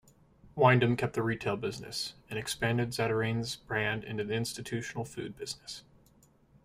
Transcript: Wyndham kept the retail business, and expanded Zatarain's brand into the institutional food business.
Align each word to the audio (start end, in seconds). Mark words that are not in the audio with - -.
Wyndham 0.55 0.95
kept 0.97 1.13
the 1.13 1.21
retail 1.21 1.55
business, 1.57 2.15
and 2.31 2.39
expanded 2.39 2.89
Zatarain's 2.89 3.55
brand 3.57 4.03
into 4.03 4.23
the 4.23 4.33
institutional 4.33 5.05
food 5.05 5.37
business. 5.37 5.83